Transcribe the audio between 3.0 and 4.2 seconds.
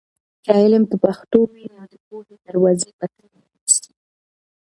تل پرانیستې وي.